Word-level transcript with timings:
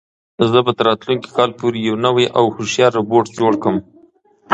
زه 0.51 0.59
به 0.65 0.71
تر 0.77 0.85
راتلونکي 0.89 1.29
کال 1.37 1.51
پورې 1.59 1.77
یو 1.87 1.95
نوی 2.05 2.25
او 2.37 2.45
هوښیار 2.55 2.91
روبوټ 2.97 3.25
جوړ 3.37 3.53
کړم. 3.61 3.77